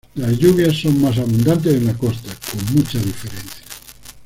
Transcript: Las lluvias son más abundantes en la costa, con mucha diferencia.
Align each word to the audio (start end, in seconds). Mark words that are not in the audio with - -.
Las 0.15 0.35
lluvias 0.39 0.77
son 0.81 0.99
más 0.99 1.19
abundantes 1.19 1.75
en 1.75 1.85
la 1.85 1.93
costa, 1.93 2.33
con 2.51 2.75
mucha 2.75 2.97
diferencia. 2.97 3.61